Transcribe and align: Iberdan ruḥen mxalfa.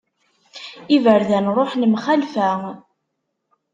Iberdan 0.95 1.45
ruḥen 1.55 1.81
mxalfa. 1.93 2.49